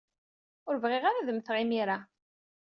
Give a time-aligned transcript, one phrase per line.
[0.67, 1.97] Ur bɣiɣ ara ad mmteɣ imir-a.